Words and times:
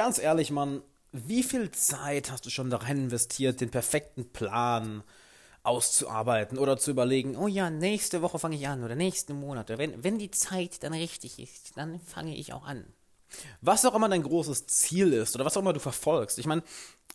ganz 0.00 0.18
ehrlich, 0.18 0.50
Mann, 0.50 0.82
wie 1.12 1.42
viel 1.42 1.70
Zeit 1.72 2.30
hast 2.30 2.46
du 2.46 2.50
schon 2.50 2.70
darin 2.70 2.96
investiert, 2.96 3.60
den 3.60 3.70
perfekten 3.70 4.32
Plan 4.32 5.02
auszuarbeiten 5.62 6.56
oder 6.56 6.78
zu 6.78 6.90
überlegen, 6.90 7.36
oh 7.36 7.46
ja, 7.46 7.68
nächste 7.68 8.22
Woche 8.22 8.38
fange 8.38 8.56
ich 8.56 8.66
an 8.66 8.82
oder 8.82 8.94
nächsten 8.94 9.34
Monat. 9.38 9.68
Oder 9.68 9.78
wenn, 9.78 10.02
wenn 10.02 10.18
die 10.18 10.30
Zeit 10.30 10.82
dann 10.84 10.94
richtig 10.94 11.38
ist, 11.38 11.76
dann 11.76 12.00
fange 12.00 12.34
ich 12.34 12.54
auch 12.54 12.64
an. 12.64 12.86
Was 13.60 13.84
auch 13.84 13.94
immer 13.94 14.08
dein 14.08 14.22
großes 14.22 14.66
Ziel 14.68 15.12
ist 15.12 15.34
oder 15.34 15.44
was 15.44 15.54
auch 15.58 15.60
immer 15.60 15.74
du 15.74 15.80
verfolgst. 15.80 16.38
Ich 16.38 16.46
meine, 16.46 16.62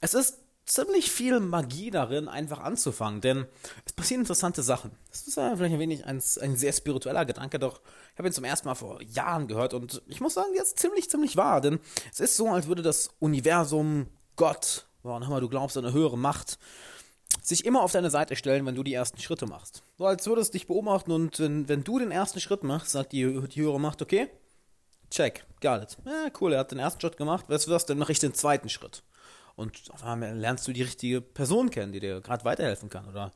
es 0.01 0.13
ist 0.13 0.37
ziemlich 0.65 1.11
viel 1.11 1.39
Magie 1.39 1.91
darin, 1.91 2.27
einfach 2.27 2.59
anzufangen, 2.59 3.21
denn 3.21 3.45
es 3.85 3.93
passieren 3.93 4.21
interessante 4.21 4.63
Sachen. 4.63 4.91
Das 5.09 5.27
ist 5.27 5.37
ja 5.37 5.55
vielleicht 5.55 5.75
ein 5.75 5.79
wenig 5.79 6.05
ein, 6.05 6.21
ein 6.41 6.55
sehr 6.55 6.73
spiritueller 6.73 7.25
Gedanke, 7.25 7.59
doch 7.59 7.81
ich 8.13 8.17
habe 8.17 8.27
ihn 8.27 8.33
zum 8.33 8.43
ersten 8.43 8.67
Mal 8.67 8.75
vor 8.75 9.01
Jahren 9.01 9.47
gehört 9.47 9.73
und 9.73 10.01
ich 10.07 10.21
muss 10.21 10.33
sagen, 10.33 10.49
jetzt 10.55 10.79
ziemlich, 10.79 11.09
ziemlich 11.09 11.37
wahr, 11.37 11.61
denn 11.61 11.79
es 12.11 12.19
ist 12.19 12.35
so, 12.35 12.47
als 12.49 12.67
würde 12.67 12.81
das 12.81 13.09
Universum, 13.19 14.07
Gott, 14.35 14.87
wann 15.03 15.23
immer 15.23 15.39
du 15.39 15.49
glaubst, 15.49 15.77
eine 15.77 15.93
höhere 15.93 16.17
Macht, 16.17 16.57
sich 17.41 17.65
immer 17.65 17.81
auf 17.81 17.91
deine 17.91 18.09
Seite 18.09 18.35
stellen, 18.35 18.65
wenn 18.65 18.75
du 18.75 18.83
die 18.83 18.93
ersten 18.93 19.19
Schritte 19.19 19.45
machst. 19.45 19.83
So 19.97 20.05
als 20.05 20.25
würdest 20.25 20.53
du 20.53 20.57
dich 20.57 20.67
beobachten 20.67 21.11
und 21.11 21.39
wenn, 21.39 21.69
wenn 21.69 21.83
du 21.83 21.99
den 21.99 22.11
ersten 22.11 22.39
Schritt 22.39 22.63
machst, 22.63 22.91
sagt 22.91 23.11
die, 23.11 23.39
die 23.47 23.61
höhere 23.61 23.79
Macht, 23.79 24.01
okay, 24.01 24.29
check, 25.11 25.45
got 25.61 25.83
it. 25.83 25.97
Ja, 26.05 26.27
cool, 26.41 26.53
er 26.53 26.59
hat 26.59 26.71
den 26.71 26.79
ersten 26.79 27.01
Schritt 27.01 27.17
gemacht, 27.17 27.45
was, 27.47 27.85
dann 27.85 27.99
mache 27.99 28.11
ich 28.11 28.19
den 28.19 28.33
zweiten 28.33 28.69
Schritt. 28.69 29.03
Und 29.55 29.91
auf 29.91 30.03
einmal 30.03 30.35
lernst 30.37 30.67
du 30.67 30.73
die 30.73 30.81
richtige 30.81 31.21
Person 31.21 31.69
kennen, 31.69 31.91
die 31.91 31.99
dir 31.99 32.21
gerade 32.21 32.43
weiterhelfen 32.43 32.89
kann. 32.89 33.07
Oder 33.07 33.31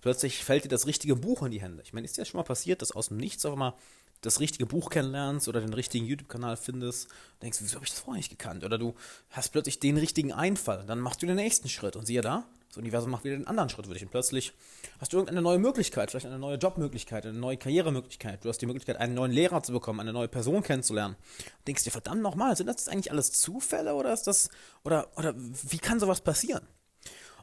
plötzlich 0.00 0.44
fällt 0.44 0.64
dir 0.64 0.68
das 0.68 0.86
richtige 0.86 1.16
Buch 1.16 1.42
in 1.42 1.50
die 1.50 1.60
Hände. 1.60 1.82
Ich 1.82 1.92
meine, 1.92 2.04
ist 2.04 2.16
dir 2.16 2.22
das 2.22 2.28
schon 2.28 2.38
mal 2.38 2.44
passiert, 2.44 2.82
dass 2.82 2.92
aus 2.92 3.08
dem 3.08 3.18
Nichts 3.18 3.44
auf 3.44 3.52
einmal 3.52 3.74
das 4.20 4.40
richtige 4.40 4.66
Buch 4.66 4.90
kennenlernst 4.90 5.48
oder 5.48 5.60
den 5.60 5.72
richtigen 5.72 6.06
YouTube-Kanal 6.06 6.56
findest 6.56 7.06
und 7.06 7.42
denkst, 7.42 7.58
wieso 7.60 7.76
habe 7.76 7.84
ich 7.84 7.92
das 7.92 8.00
vorher 8.00 8.18
nicht 8.18 8.30
gekannt? 8.30 8.64
Oder 8.64 8.78
du 8.78 8.94
hast 9.30 9.50
plötzlich 9.50 9.78
den 9.78 9.96
richtigen 9.96 10.32
Einfall. 10.32 10.84
Dann 10.86 11.00
machst 11.00 11.22
du 11.22 11.26
den 11.26 11.36
nächsten 11.36 11.68
Schritt 11.68 11.94
und 11.94 12.06
siehe 12.06 12.20
da, 12.20 12.44
das 12.68 12.76
Universum 12.76 13.10
macht 13.10 13.24
wieder 13.24 13.36
den 13.36 13.46
anderen 13.46 13.70
Schritt 13.70 13.86
für 13.86 13.94
dich. 13.94 14.02
Und 14.02 14.10
plötzlich 14.10 14.52
hast 15.00 15.12
du 15.12 15.16
irgendeine 15.16 15.42
neue 15.42 15.58
Möglichkeit, 15.58 16.10
vielleicht 16.10 16.26
eine 16.26 16.38
neue 16.38 16.56
Jobmöglichkeit, 16.56 17.24
eine 17.24 17.38
neue 17.38 17.56
Karrieremöglichkeit. 17.56 18.44
Du 18.44 18.48
hast 18.48 18.58
die 18.58 18.66
Möglichkeit, 18.66 18.98
einen 18.98 19.14
neuen 19.14 19.32
Lehrer 19.32 19.62
zu 19.62 19.72
bekommen, 19.72 20.00
eine 20.00 20.12
neue 20.12 20.28
Person 20.28 20.62
kennenzulernen. 20.62 21.16
Und 21.16 21.68
denkst 21.68 21.84
dir, 21.84 21.90
verdammt 21.90 22.22
nochmal, 22.22 22.56
sind 22.56 22.66
das 22.66 22.88
eigentlich 22.88 23.10
alles 23.10 23.32
Zufälle 23.32 23.94
oder 23.94 24.12
ist 24.12 24.26
das, 24.26 24.50
oder, 24.84 25.08
oder 25.16 25.34
wie 25.36 25.78
kann 25.78 25.98
sowas 25.98 26.20
passieren? 26.20 26.66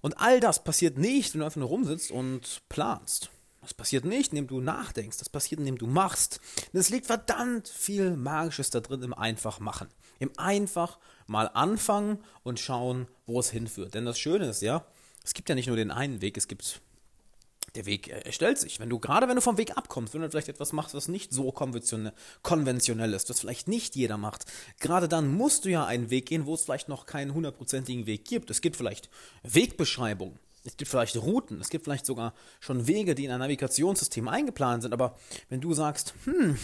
Und 0.01 0.19
all 0.19 0.39
das 0.39 0.63
passiert 0.63 0.99
nicht, 0.99 1.33
wenn 1.33 1.39
du 1.39 1.45
einfach 1.45 1.59
nur 1.59 1.69
rumsitzt 1.69 2.11
und 2.11 2.61
planst. 2.69 3.31
Das 3.61 3.73
passiert 3.73 4.05
nicht, 4.05 4.31
indem 4.31 4.45
du 4.45 4.61
nachdenkst. 4.61 5.17
Das 5.17 5.29
passiert, 5.29 5.59
indem 5.59 5.79
du 5.79 5.87
machst. 5.87 6.39
Denn 6.71 6.79
es 6.79 6.89
liegt 6.89 7.07
verdammt 7.07 7.67
viel 7.67 8.15
Magisches 8.15 8.69
da 8.69 8.79
drin 8.79 9.01
im 9.01 9.15
Einfachmachen. 9.15 9.87
Im 10.19 10.31
einfach 10.37 10.99
mal 11.25 11.49
anfangen 11.51 12.23
und 12.43 12.59
schauen, 12.59 13.07
wo 13.25 13.39
es 13.39 13.49
hinführt. 13.49 13.95
Denn 13.95 14.05
das 14.05 14.19
Schöne 14.19 14.49
ist 14.49 14.61
ja, 14.61 14.85
es 15.25 15.33
gibt 15.33 15.49
ja 15.49 15.55
nicht 15.55 15.67
nur 15.67 15.75
den 15.75 15.91
einen 15.91 16.21
Weg, 16.21 16.37
es 16.37 16.47
gibt 16.47 16.81
der 17.73 17.85
Weg 17.85 18.07
erstellt 18.07 18.57
sich. 18.57 18.79
Wenn 18.79 18.89
du, 18.89 18.99
gerade 18.99 19.27
wenn 19.27 19.35
du 19.35 19.41
vom 19.41 19.57
Weg 19.57 19.75
abkommst, 19.77 20.13
wenn 20.13 20.21
du 20.21 20.29
vielleicht 20.29 20.47
etwas 20.47 20.71
machst, 20.71 20.93
was 20.93 21.07
nicht 21.07 21.33
so 21.33 21.51
konventionell 21.51 23.13
ist, 23.13 23.29
was 23.29 23.39
vielleicht 23.41 23.67
nicht 23.67 23.95
jeder 23.95 24.17
macht, 24.17 24.45
gerade 24.79 25.09
dann 25.09 25.33
musst 25.33 25.65
du 25.65 25.69
ja 25.69 25.85
einen 25.85 26.09
Weg 26.09 26.27
gehen, 26.27 26.45
wo 26.45 26.53
es 26.53 26.61
vielleicht 26.61 26.87
noch 26.87 27.05
keinen 27.05 27.33
hundertprozentigen 27.33 28.05
Weg 28.05 28.23
gibt. 28.23 28.49
Es 28.49 28.61
gibt 28.61 28.77
vielleicht 28.77 29.09
Wegbeschreibungen. 29.43 30.39
Es 30.63 30.77
gibt 30.77 30.89
vielleicht 30.89 31.15
Routen, 31.17 31.61
es 31.61 31.69
gibt 31.69 31.85
vielleicht 31.85 32.05
sogar 32.05 32.33
schon 32.59 32.87
Wege, 32.87 33.13
die 33.13 33.25
in 33.25 33.31
ein 33.31 33.39
Navigationssystem 33.39 34.27
eingeplant 34.27 34.81
sind, 34.81 34.93
aber 34.93 35.15
wenn 35.49 35.61
du 35.61 35.73
sagst, 35.73 36.15
hm, 36.23 36.57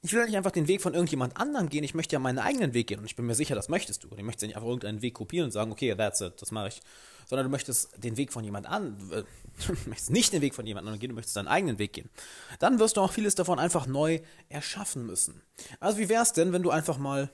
ich 0.00 0.12
will 0.14 0.24
nicht 0.24 0.36
einfach 0.36 0.50
den 0.50 0.66
Weg 0.66 0.80
von 0.80 0.94
irgendjemand 0.94 1.36
anderem 1.36 1.68
gehen, 1.68 1.84
ich 1.84 1.94
möchte 1.94 2.14
ja 2.14 2.18
meinen 2.18 2.38
eigenen 2.38 2.72
Weg 2.74 2.88
gehen 2.88 3.00
und 3.00 3.04
ich 3.04 3.14
bin 3.14 3.26
mir 3.26 3.34
sicher, 3.34 3.54
das 3.54 3.68
möchtest 3.68 4.02
du. 4.04 4.08
Und 4.08 4.18
ich 4.18 4.24
möchte 4.24 4.46
nicht 4.46 4.56
einfach 4.56 4.68
irgendeinen 4.68 5.02
Weg 5.02 5.14
kopieren 5.14 5.46
und 5.46 5.50
sagen, 5.52 5.70
okay, 5.70 5.94
that's 5.94 6.20
it, 6.22 6.40
das 6.40 6.50
mache 6.50 6.68
ich. 6.68 6.80
Sondern 7.32 7.46
du 7.46 7.50
möchtest 7.50 7.88
den 7.96 8.18
Weg 8.18 8.30
von 8.30 8.44
jemand 8.44 8.66
an, 8.66 8.98
äh, 9.10 9.22
du 9.66 9.72
möchtest 9.86 10.10
nicht 10.10 10.34
den 10.34 10.42
Weg 10.42 10.54
von 10.54 10.66
jemand 10.66 10.86
anderem 10.86 11.00
gehen, 11.00 11.08
du 11.08 11.14
möchtest 11.14 11.36
deinen 11.36 11.48
eigenen 11.48 11.78
Weg 11.78 11.94
gehen. 11.94 12.10
Dann 12.58 12.78
wirst 12.78 12.98
du 12.98 13.00
auch 13.00 13.10
vieles 13.10 13.34
davon 13.34 13.58
einfach 13.58 13.86
neu 13.86 14.20
erschaffen 14.50 15.06
müssen. 15.06 15.40
Also 15.80 15.96
wie 15.96 16.10
wäre 16.10 16.22
es 16.22 16.34
denn, 16.34 16.52
wenn 16.52 16.62
du 16.62 16.70
einfach 16.70 16.98
mal 16.98 17.30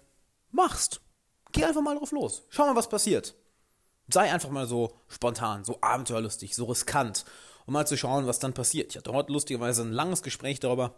machst? 0.52 1.00
Geh 1.50 1.64
einfach 1.64 1.82
mal 1.82 1.96
drauf 1.96 2.12
los. 2.12 2.44
Schau 2.50 2.66
mal, 2.66 2.76
was 2.76 2.88
passiert 2.88 3.34
sei 4.08 4.32
einfach 4.32 4.50
mal 4.50 4.66
so 4.66 4.94
spontan, 5.08 5.64
so 5.64 5.78
abenteuerlustig, 5.80 6.54
so 6.54 6.64
riskant, 6.64 7.24
um 7.66 7.74
mal 7.74 7.86
zu 7.86 7.96
schauen, 7.96 8.26
was 8.26 8.38
dann 8.38 8.54
passiert. 8.54 8.90
Ich 8.90 8.96
hatte 8.96 9.12
heute 9.12 9.32
lustigerweise 9.32 9.82
ein 9.82 9.92
langes 9.92 10.22
Gespräch 10.22 10.60
darüber, 10.60 10.94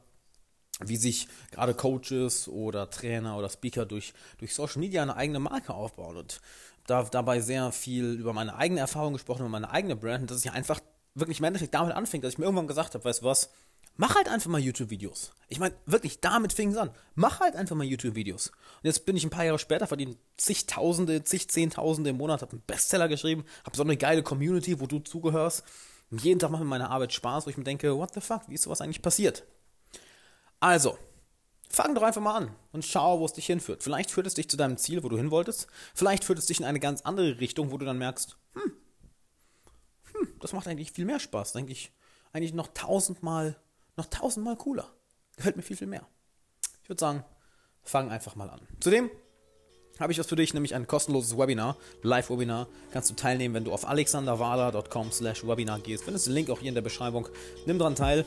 wie 0.80 0.96
sich 0.96 1.28
gerade 1.50 1.74
Coaches 1.74 2.48
oder 2.48 2.88
Trainer 2.88 3.36
oder 3.36 3.50
Speaker 3.50 3.84
durch, 3.84 4.14
durch 4.38 4.54
Social 4.54 4.78
Media 4.78 5.02
eine 5.02 5.16
eigene 5.16 5.40
Marke 5.40 5.74
aufbauen 5.74 6.16
und 6.16 6.40
da, 6.90 7.02
dabei 7.04 7.40
sehr 7.40 7.72
viel 7.72 8.12
über 8.12 8.32
meine 8.32 8.56
eigene 8.56 8.80
Erfahrung 8.80 9.12
gesprochen, 9.12 9.40
über 9.40 9.48
meine 9.48 9.70
eigene 9.70 9.96
Brand 9.96 10.22
und 10.22 10.30
dass 10.30 10.44
ich 10.44 10.50
einfach 10.50 10.80
wirklich 11.14 11.38
im 11.38 11.44
Endeffekt 11.44 11.74
damit 11.74 11.94
anfing, 11.94 12.20
dass 12.20 12.34
ich 12.34 12.38
mir 12.38 12.44
irgendwann 12.44 12.66
gesagt 12.66 12.94
habe, 12.94 13.04
weißt 13.04 13.22
du 13.22 13.26
was, 13.26 13.50
Mach 14.00 14.14
halt 14.14 14.30
einfach 14.30 14.48
mal 14.48 14.60
YouTube-Videos. 14.60 15.32
Ich 15.48 15.58
meine, 15.58 15.74
wirklich, 15.84 16.20
damit 16.20 16.54
fing 16.54 16.70
es 16.70 16.78
an. 16.78 16.90
Mach 17.16 17.40
halt 17.40 17.54
einfach 17.54 17.76
mal 17.76 17.84
YouTube-Videos. 17.84 18.46
Und 18.48 18.84
jetzt 18.84 19.04
bin 19.04 19.14
ich 19.14 19.24
ein 19.24 19.30
paar 19.30 19.44
Jahre 19.44 19.58
später, 19.58 19.86
verdiene 19.86 20.16
zigtausende, 20.38 21.22
zig 21.24 21.50
Zehntausende 21.50 22.08
im 22.08 22.16
Monat, 22.16 22.40
habe 22.40 22.52
einen 22.52 22.62
Bestseller 22.66 23.08
geschrieben, 23.08 23.44
habe 23.66 23.76
so 23.76 23.82
eine 23.82 23.98
geile 23.98 24.22
Community, 24.22 24.80
wo 24.80 24.86
du 24.86 25.00
zugehörst. 25.00 25.64
Und 26.10 26.24
jeden 26.24 26.40
Tag 26.40 26.50
macht 26.50 26.62
mir 26.62 26.66
meine 26.66 26.88
Arbeit 26.88 27.12
Spaß, 27.12 27.44
wo 27.44 27.50
ich 27.50 27.58
mir 27.58 27.64
denke, 27.64 27.94
what 27.94 28.14
the 28.14 28.22
fuck, 28.22 28.48
wie 28.48 28.54
ist 28.54 28.62
sowas 28.62 28.80
eigentlich 28.80 29.02
passiert? 29.02 29.44
Also, 30.60 30.96
fang 31.70 31.94
doch 31.94 32.02
einfach 32.02 32.20
mal 32.20 32.36
an 32.36 32.56
und 32.72 32.84
schau, 32.84 33.20
wo 33.20 33.24
es 33.24 33.32
dich 33.32 33.46
hinführt. 33.46 33.82
Vielleicht 33.82 34.10
führt 34.10 34.26
es 34.26 34.34
dich 34.34 34.48
zu 34.50 34.56
deinem 34.56 34.76
Ziel, 34.76 35.02
wo 35.02 35.08
du 35.08 35.16
hin 35.16 35.30
wolltest. 35.30 35.68
Vielleicht 35.94 36.24
führt 36.24 36.38
es 36.38 36.46
dich 36.46 36.60
in 36.60 36.66
eine 36.66 36.80
ganz 36.80 37.02
andere 37.02 37.40
Richtung, 37.40 37.70
wo 37.70 37.78
du 37.78 37.86
dann 37.86 37.98
merkst, 37.98 38.36
hm, 38.52 38.72
hm 40.12 40.28
das 40.40 40.52
macht 40.52 40.68
eigentlich 40.68 40.92
viel 40.92 41.06
mehr 41.06 41.20
Spaß. 41.20 41.52
Denke 41.52 41.72
ich, 41.72 41.92
eigentlich 42.32 42.52
noch 42.52 42.68
tausendmal 42.74 43.56
noch 44.00 44.06
tausendmal 44.06 44.56
cooler. 44.56 44.88
Gefällt 45.36 45.56
mir 45.56 45.62
viel, 45.62 45.76
viel 45.76 45.86
mehr. 45.86 46.06
Ich 46.82 46.88
würde 46.88 47.00
sagen, 47.00 47.24
fang 47.82 48.10
einfach 48.10 48.34
mal 48.34 48.48
an. 48.48 48.60
Zudem 48.80 49.10
habe 49.98 50.12
ich 50.12 50.18
was 50.18 50.26
für 50.26 50.36
dich, 50.36 50.54
nämlich 50.54 50.74
ein 50.74 50.86
kostenloses 50.86 51.36
Webinar, 51.36 51.76
Live-Webinar. 52.02 52.68
Kannst 52.92 53.10
du 53.10 53.14
teilnehmen, 53.14 53.54
wenn 53.54 53.64
du 53.64 53.72
auf 53.72 53.86
alexanderwala.com 53.86 55.12
slash 55.12 55.46
Webinar 55.46 55.80
gehst. 55.80 56.04
Findest 56.04 56.26
den 56.26 56.32
Link 56.32 56.48
auch 56.48 56.60
hier 56.60 56.70
in 56.70 56.74
der 56.74 56.82
Beschreibung. 56.82 57.28
Nimm 57.66 57.78
daran 57.78 57.94
teil, 57.94 58.24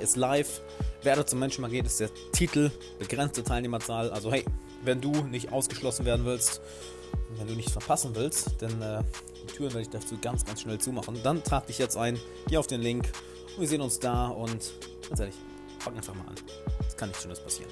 ist 0.00 0.16
live. 0.16 0.62
Werde 1.02 1.26
zum 1.26 1.38
Menschenmagnet 1.38 1.86
ist 1.86 2.00
der 2.00 2.10
Titel, 2.32 2.70
begrenzte 2.98 3.42
Teilnehmerzahl. 3.42 4.10
Also 4.10 4.30
hey, 4.32 4.44
wenn 4.84 5.00
du 5.00 5.10
nicht 5.24 5.52
ausgeschlossen 5.52 6.04
werden 6.04 6.24
willst, 6.24 6.60
wenn 7.36 7.46
du 7.46 7.54
nichts 7.54 7.72
verpassen 7.72 8.14
willst, 8.14 8.60
denn 8.60 8.80
äh, 8.82 9.02
die 9.42 9.52
Türen 9.52 9.72
werde 9.72 9.82
ich 9.82 9.90
dazu 9.90 10.16
ganz, 10.20 10.44
ganz 10.44 10.62
schnell 10.62 10.78
zumachen, 10.78 11.18
dann 11.22 11.42
trag 11.42 11.66
dich 11.66 11.78
jetzt 11.78 11.96
ein, 11.96 12.18
geh 12.48 12.56
auf 12.56 12.66
den 12.66 12.80
Link 12.80 13.10
wir 13.58 13.68
sehen 13.68 13.80
uns 13.80 13.98
da 13.98 14.28
und 14.28 14.72
ganz 15.08 15.20
ehrlich, 15.20 15.34
fang 15.78 15.96
einfach 15.96 16.14
mal 16.14 16.26
an. 16.26 16.34
Es 16.86 16.96
kann 16.96 17.08
nichts 17.08 17.22
Schönes 17.22 17.40
passieren. 17.40 17.70